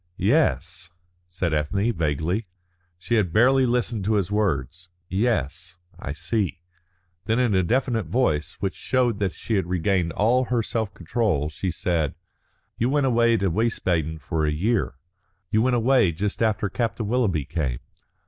"Yes," 0.17 0.89
said 1.27 1.53
Ethne, 1.53 1.93
vaguely. 1.93 2.47
She 2.97 3.17
had 3.17 3.31
barely 3.31 3.67
listened 3.67 4.03
to 4.05 4.15
his 4.15 4.31
words. 4.31 4.89
"Yes, 5.09 5.77
I 5.99 6.11
see." 6.11 6.59
Then 7.25 7.37
in 7.37 7.53
a 7.53 7.61
definite 7.61 8.07
voice, 8.07 8.53
which 8.59 8.73
showed 8.73 9.19
that 9.19 9.35
she 9.35 9.57
had 9.57 9.67
regained 9.67 10.11
all 10.13 10.45
her 10.45 10.63
self 10.63 10.91
control, 10.95 11.49
she 11.49 11.69
said: 11.69 12.15
"You 12.79 12.89
went 12.89 13.05
away 13.05 13.37
to 13.37 13.51
Wiesbaden 13.51 14.17
for 14.17 14.43
a 14.43 14.51
year. 14.51 14.95
You 15.51 15.61
went 15.61 15.75
away 15.75 16.13
just 16.13 16.41
after 16.41 16.67
Captain 16.67 17.07
Willoughby 17.07 17.45
came. 17.45 17.77